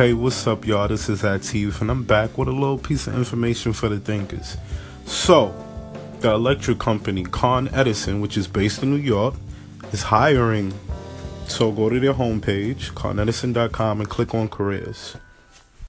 [0.00, 0.88] Hey, what's up, y'all?
[0.88, 4.56] This is Atif, and I'm back with a little piece of information for the thinkers.
[5.04, 5.54] So,
[6.20, 9.34] the electric company Con Edison, which is based in New York,
[9.92, 10.72] is hiring.
[11.48, 15.18] So, go to their homepage, conedison.com, and click on careers.